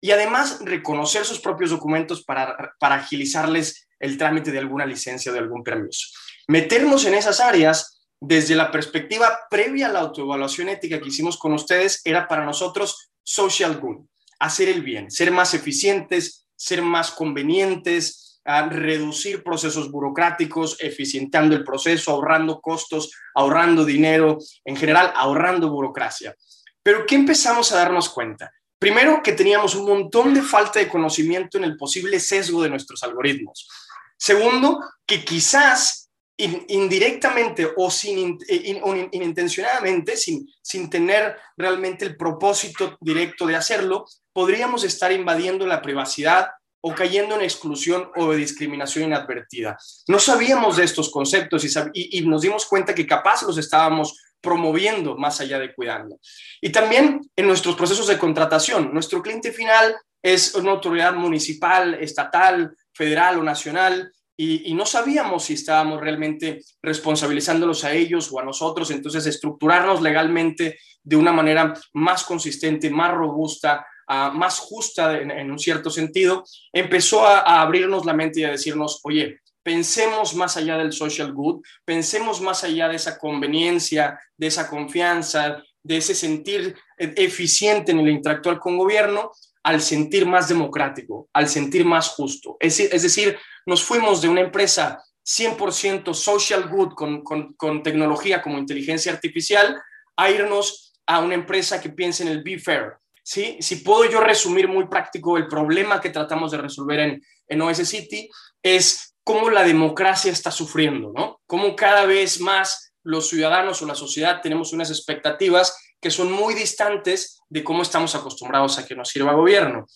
[0.00, 5.34] y además reconocer sus propios documentos para, para agilizarles el trámite de alguna licencia o
[5.34, 6.08] de algún permiso
[6.46, 11.52] meternos en esas áreas desde la perspectiva previa a la autoevaluación ética que hicimos con
[11.52, 14.06] ustedes era para nosotros social good,
[14.38, 22.12] hacer el bien, ser más eficientes, ser más convenientes, reducir procesos burocráticos, eficientando el proceso,
[22.12, 26.34] ahorrando costos, ahorrando dinero, en general ahorrando burocracia.
[26.82, 28.52] Pero ¿qué empezamos a darnos cuenta?
[28.78, 33.02] Primero, que teníamos un montón de falta de conocimiento en el posible sesgo de nuestros
[33.02, 33.68] algoritmos.
[34.16, 36.05] Segundo, que quizás
[36.38, 38.80] indirectamente o sin, eh,
[39.12, 46.48] inintencionadamente, sin, sin tener realmente el propósito directo de hacerlo, podríamos estar invadiendo la privacidad
[46.82, 49.78] o cayendo en exclusión o discriminación inadvertida.
[50.08, 55.16] No sabíamos de estos conceptos y, y, nos dimos cuenta que capaz los estábamos promoviendo
[55.16, 56.20] más allá de cuidando.
[56.60, 62.76] Y también en nuestros procesos de contratación, nuestro cliente final es una autoridad municipal, estatal,
[62.92, 68.90] federal o nacional y, no sabíamos si estábamos realmente responsabilizándolos a ellos o a nosotros,
[68.90, 75.58] entonces estructurarnos legalmente de una manera más consistente, más robusta, ah, más justa en, un
[75.58, 80.92] cierto sentido, empezó a, abrirnos la mente y a decirnos, oye, pensemos más allá del
[80.92, 87.92] social good, pensemos más allá de esa conveniencia, de esa confianza, de ese sentir eficiente
[87.92, 89.30] en el interactuar con gobierno,
[89.66, 92.56] al sentir más democrático, al sentir más justo.
[92.60, 99.10] Es, decir, nos fuimos de una empresa 100% social good con, con, tecnología como inteligencia
[99.10, 99.76] artificial
[100.16, 102.92] a irnos a una empresa que piense en el be fair.
[103.24, 103.56] ¿sí?
[103.58, 107.78] Si puedo yo resumir muy práctico el problema que tratamos de resolver en, en OS
[107.88, 108.30] City,
[108.62, 111.40] es cómo la democracia está sufriendo, ¿no?
[111.48, 115.76] Cómo cada vez más los ciudadanos o la sociedad tenemos unas expectativas
[116.06, 119.86] que son muy distantes de cómo estamos acostumbrados a que nos sirva gobierno.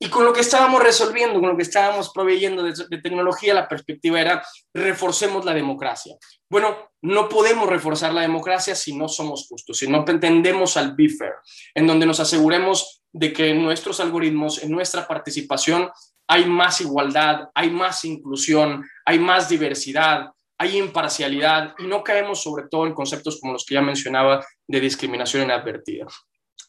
[0.00, 4.20] Y con lo que estábamos resolviendo, con lo que estábamos proveyendo de, tecnología, la perspectiva
[4.20, 6.16] era reforcemos la democracia.
[6.50, 11.08] Bueno, no podemos reforzar la democracia si no somos justos, si no entendemos al be
[11.76, 15.88] en donde nos aseguremos de que en nuestros algoritmos, en nuestra participación,
[16.26, 22.64] hay más igualdad, hay más inclusión, hay más diversidad, hay imparcialidad y no caemos sobre
[22.68, 26.06] todo en conceptos como los que ya mencionaba de discriminación inadvertida.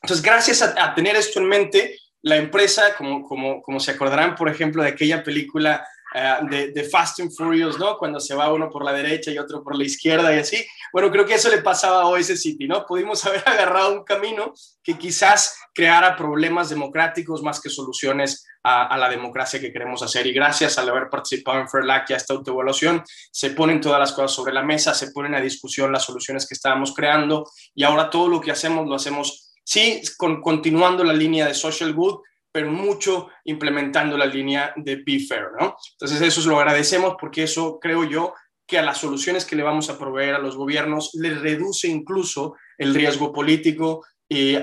[0.01, 4.47] Entonces, gracias a, tener esto en mente, la empresa, como, como, como se acordarán, por
[4.47, 7.97] ejemplo, de aquella película eh, de, de, Fast and Furious, ¿no?
[7.97, 10.65] Cuando se va uno por la derecha y otro por la izquierda y así.
[10.91, 12.86] Bueno, creo que eso le pasaba a OS City, ¿no?
[12.86, 18.97] Pudimos haber agarrado un camino que quizás creara problemas democráticos más que soluciones a, a
[18.97, 20.28] la democracia que queremos hacer.
[20.28, 24.12] Y gracias al haber participado en Fairlack y a esta autoevaluación, se ponen todas las
[24.12, 28.10] cosas sobre la mesa, se ponen a discusión las soluciones que estábamos creando y ahora
[28.10, 32.19] todo lo que hacemos lo hacemos sí, con, continuando la línea de social good,
[32.52, 35.76] pero mucho implementando la línea de Be Fair, ¿no?
[35.94, 38.34] Entonces eso lo agradecemos porque eso creo yo
[38.68, 42.56] que a las soluciones que le vamos a proveer a los gobiernos les reduce incluso
[42.78, 44.06] el riesgo político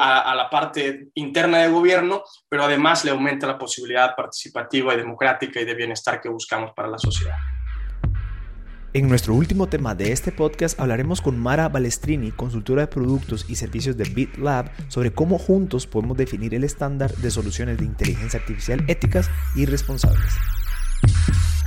[0.01, 4.97] a, a, la parte interna de gobierno, pero además le aumenta la posibilidad participativa y
[4.97, 7.37] democrática y de bienestar que buscamos para la sociedad.
[8.95, 13.57] En nuestro último tema de este podcast hablaremos con Mara Balestrini, consultora de productos y
[13.57, 18.83] servicios de BitLab, sobre cómo juntos podemos definir el estándar de soluciones de inteligencia artificial
[18.89, 20.33] éticas y responsables.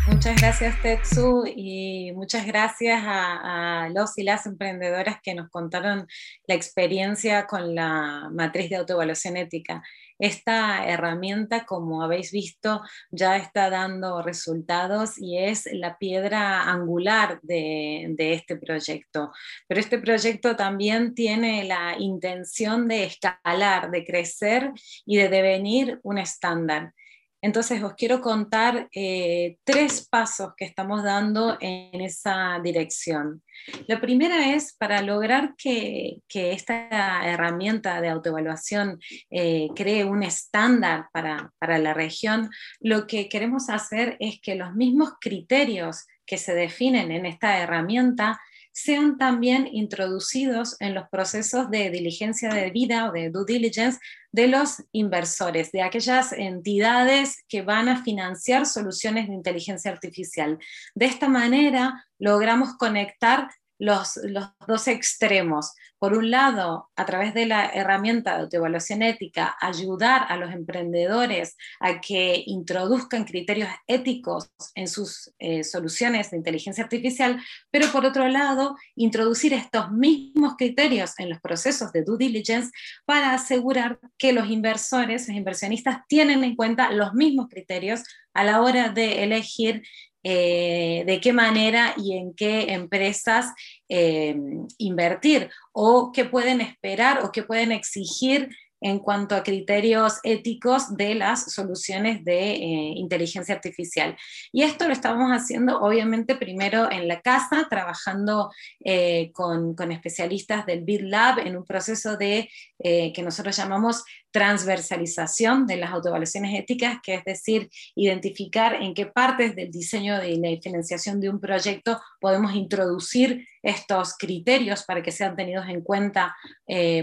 [0.08, 6.08] Muchas gracias, Tetsu, y muchas gracias a, los y las emprendedoras que nos contaron
[6.48, 9.84] la experiencia con la matriz de autoevaluación ética.
[10.22, 18.14] Esta herramienta, como habéis visto, ya está dando resultados y es la piedra angular de,
[18.20, 19.32] este proyecto.
[19.68, 24.72] Pero este proyecto también tiene la intención de escalar, de crecer
[25.08, 26.94] y de devenir un estándar.
[27.42, 33.42] Entonces, os quiero contar eh, tres pasos que estamos dando en esa dirección.
[33.88, 39.00] La primera es para lograr que, esta herramienta de autoevaluación
[39.30, 42.50] eh, cree un estándar para, para la región,
[42.80, 48.40] lo que queremos hacer es que los mismos criterios que se definen en esta herramienta
[48.72, 54.00] sean también introducidos en los procesos de diligencia de vida o de due diligence
[54.32, 60.58] de los inversores, de aquellas entidades que van a financiar soluciones de inteligencia artificial.
[60.96, 63.50] De esta manera logramos conectar
[63.82, 64.20] los,
[64.68, 65.74] dos extremos.
[65.98, 71.58] Por un lado, a través de la herramienta de autoevaluación ética, ayudar a los emprendedores
[71.80, 77.42] a que introduzcan criterios éticos en sus eh, soluciones de inteligencia artificial,
[77.72, 82.72] pero por otro lado, introducir estos mismos criterios en los procesos de due diligence
[83.06, 88.62] para asegurar que los inversores, los inversionistas, tienen en cuenta los mismos criterios a la
[88.62, 89.84] hora de elegir
[90.24, 93.54] eh, de qué manera y en qué empresas
[93.90, 94.36] eh,
[94.78, 98.50] invertir o qué pueden esperar o qué pueden exigir
[98.82, 104.18] en cuanto a criterios éticos de las soluciones de eh, inteligencia artificial.
[104.52, 108.52] Y esto lo estamos haciendo obviamente primero en la casa, trabajando
[108.84, 115.78] eh, con, especialistas del BitLab en un proceso de eh, que nosotros llamamos transversalización de
[115.78, 121.20] las autoevaluaciones éticas, que es decir, identificar en qué partes del diseño y la financiación
[121.20, 126.36] de un proyecto podemos introducir estos criterios para que sean tenidos en cuenta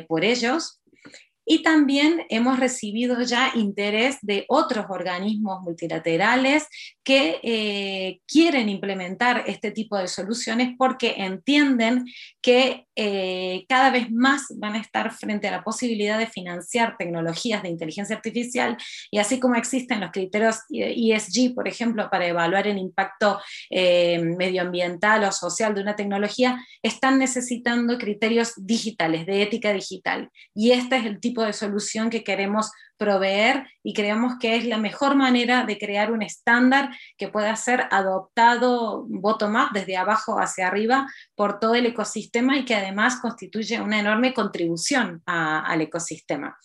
[0.09, 0.78] por ellos.
[1.51, 6.67] Y también hemos recibido ya interés de otros organismos multilaterales
[7.03, 12.05] que eh, quieren implementar este tipo de soluciones porque entienden
[12.43, 17.63] que eh, cada vez más van a estar frente a la posibilidad de financiar tecnologías
[17.63, 18.77] de inteligencia artificial
[19.11, 25.25] y así como existen los criterios ESG, por ejemplo, para evaluar el impacto eh, medioambiental
[25.25, 30.29] o social de una tecnología, están necesitando criterios digitales, de ética digital.
[30.55, 34.77] Y este es el tipo de solución que queremos proveer y creemos que es la
[34.77, 41.07] mejor manera de crear un estándar que pueda ser adoptado bottom-up, desde abajo hacia arriba,
[41.35, 46.59] por todo el ecosistema y que además constituye una enorme contribución al ecosistema.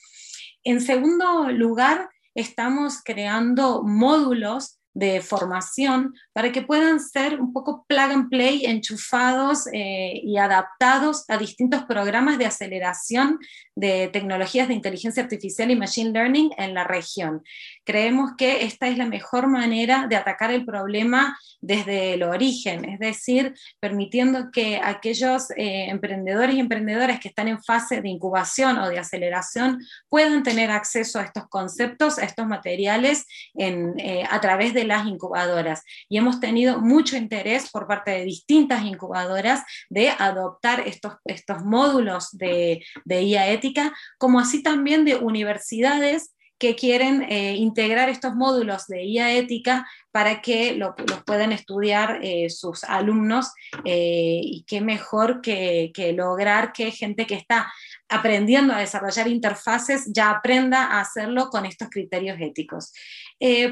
[0.64, 8.12] En segundo lugar, estamos creando módulos de formación para que puedan ser un poco plug
[8.12, 13.40] and play, enchufados eh, y adaptados a distintos programas de aceleración
[13.76, 17.44] de tecnologías de inteligencia artificial y machine learning en la región.
[17.84, 23.00] Creemos que esta es la mejor manera de atacar el problema desde el origen, es
[23.00, 28.90] decir, permitiendo que aquellos eh, emprendedores y emprendedoras que están en fase de incubación o
[28.90, 33.26] de aceleración puedan tener acceso a estos conceptos, a estos materiales
[33.58, 35.84] eh, a través de las incubadoras.
[36.10, 42.30] Y hemos tenido mucho interés por parte de distintas incubadoras de adoptar estos, estos módulos
[42.32, 48.88] de, de IA ética, como así también de universidades que quieren eh, integrar estos módulos
[48.88, 50.94] de IA ética para que los
[51.26, 53.52] puedan estudiar eh, sus alumnos
[53.84, 57.70] eh, y qué mejor que, que, lograr que gente que está
[58.08, 62.94] aprendiendo a desarrollar interfaces ya aprenda a hacerlo con estos criterios éticos.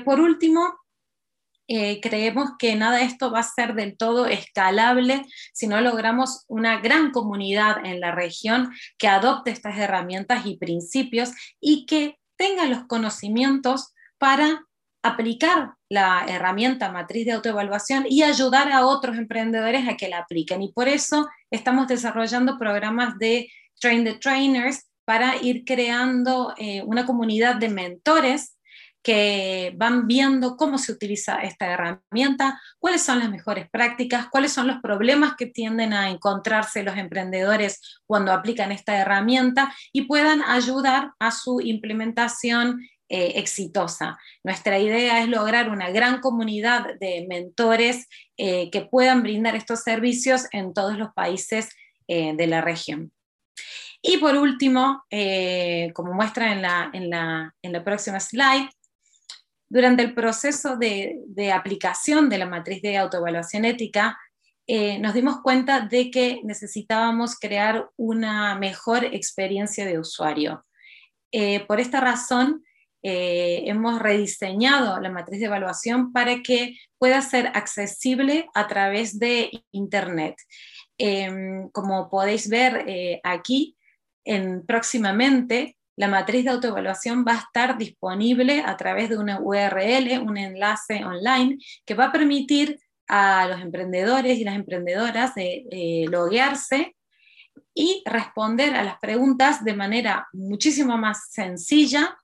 [0.04, 0.81] por último,
[2.02, 6.82] creemos que nada de esto va a ser del todo escalable si no logramos una
[6.82, 12.86] gran comunidad en la región que adopte estas herramientas y principios y que tengan los
[12.88, 14.66] conocimientos para
[15.04, 20.62] aplicar la herramienta matriz de autoevaluación y ayudar a otros emprendedores a que la apliquen.
[20.62, 23.50] Y por eso estamos desarrollando programas de
[23.80, 28.58] Train the Trainers para ir creando eh, una comunidad de mentores
[29.04, 34.68] que van viendo cómo se utiliza esta herramienta, cuáles son las mejores prácticas, cuáles son
[34.68, 41.12] los problemas que tienden a encontrarse los emprendedores cuando aplican esta herramienta y puedan ayudar
[41.20, 44.18] a su implementación eh, exitosa.
[44.44, 50.46] Nuestra idea es lograr una gran comunidad de mentores eh, que puedan brindar estos servicios
[50.52, 51.70] en todos los países
[52.08, 53.12] eh, de la región.
[54.04, 55.04] Y por último,
[55.94, 56.90] como muestra en la,
[57.62, 58.68] en la próxima slide,
[59.72, 64.20] durante el proceso de, aplicación de la matriz de autoevaluación ética,
[64.68, 70.66] eh, nos dimos cuenta de que necesitábamos crear una mejor experiencia de usuario.
[71.32, 72.66] Eh, por esta razón,
[73.02, 79.52] eh, hemos rediseñado la matriz de evaluación para que pueda ser accesible a través de
[79.72, 80.36] Internet.
[80.98, 83.78] Em, como podéis ver aquí,
[84.26, 90.20] en, próximamente la matriz de autoevaluación va a estar disponible a través de una URL,
[90.28, 96.96] un enlace online, que va a permitir a los emprendedores y las emprendedoras de loguearse
[97.76, 102.18] y responder a las preguntas de manera muchísimo más sencilla,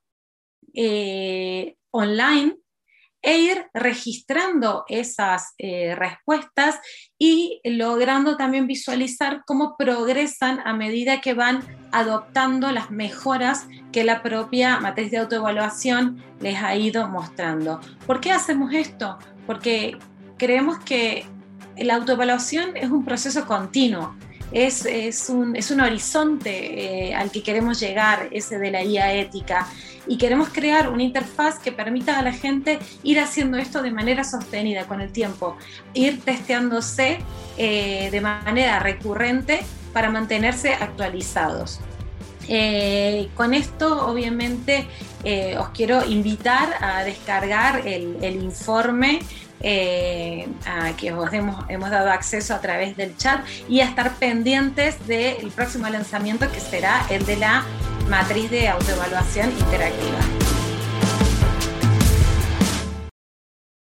[0.74, 2.56] eh, online,
[3.28, 6.80] e ir registrando esas eh, respuestas
[7.18, 11.62] y logrando también visualizar cómo progresan a medida que van
[11.92, 17.82] adoptando las mejoras que la propia matriz de autoevaluación les ha ido mostrando.
[18.06, 19.18] ¿Por qué hacemos esto?
[19.46, 19.98] Porque
[20.38, 21.26] creemos que
[21.76, 24.16] la autoevaluación es un proceso continuo
[24.52, 29.68] es, un, horizonte eh, al que queremos llegar, ese de la IA ética,
[30.06, 34.24] y queremos crear una interfaz que permita a la gente ir haciendo esto de manera
[34.24, 35.56] sostenida con el tiempo,
[35.92, 37.18] ir testeándose
[37.58, 39.60] eh, de manera recurrente
[39.92, 41.80] para mantenerse actualizados.
[42.50, 44.86] Eh, con esto, obviamente,
[45.58, 49.20] os quiero invitar a descargar el informe
[49.60, 54.14] eh, a que os hemos, hemos dado acceso a través del chat y a estar
[54.14, 57.64] pendientes del próximo lanzamiento que será el de la
[58.08, 60.47] matriz de autoevaluación interactiva.